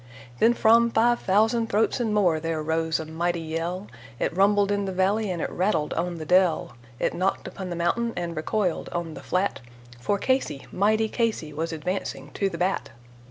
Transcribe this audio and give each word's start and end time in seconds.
Then 0.39 0.55
from 0.55 0.89
five 0.89 1.19
thousand 1.19 1.69
throats 1.69 1.99
and 1.99 2.11
more 2.11 2.39
there 2.39 2.63
rose 2.63 2.99
a 2.99 3.05
mighty 3.05 3.39
yell, 3.39 3.85
It 4.17 4.35
rumbled 4.35 4.71
in 4.71 4.85
the 4.85 4.91
valley 4.91 5.29
and 5.29 5.39
it 5.43 5.49
rattled 5.51 5.93
on 5.93 6.17
the 6.17 6.25
dell, 6.25 6.75
It 6.99 7.13
knocked 7.13 7.47
upon 7.47 7.69
the 7.69 7.75
mountain 7.75 8.11
and 8.17 8.35
recoiled 8.35 8.89
on 8.93 9.13
the 9.13 9.21
flat, 9.21 9.59
For 9.99 10.17
Casey, 10.17 10.65
mighty 10.71 11.07
Casey, 11.07 11.53
was 11.53 11.71
advancing 11.71 12.31
to 12.31 12.49
the 12.49 12.57
bat. 12.57 12.89